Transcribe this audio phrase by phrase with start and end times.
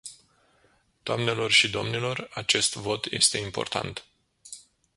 [1.05, 4.05] Doamnelor și domnilor, acest vot este important.